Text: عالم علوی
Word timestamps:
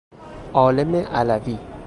عالم 0.55 0.95
علوی 0.95 1.57